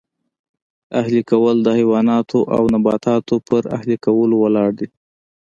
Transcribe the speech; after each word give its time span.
اهلي 0.99 1.21
کول 1.31 1.55
د 1.63 1.67
حیواناتو 1.79 2.39
او 2.55 2.63
نباتاتو 2.73 3.35
پر 3.47 3.61
اهلي 3.75 3.97
کولو 4.05 4.35
ولاړ 4.43 4.69
دی 4.79 4.87